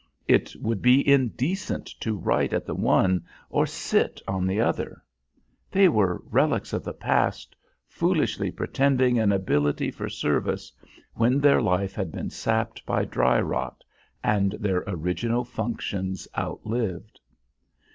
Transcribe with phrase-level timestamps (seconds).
[0.27, 5.03] It would be indecent to write at the one or sit on the other.
[5.69, 7.55] They were relics of the past,
[7.87, 10.71] foolishly pretending an ability for service
[11.13, 13.83] when their life had been sapped by dry rot
[14.23, 17.19] and their original functions outlived.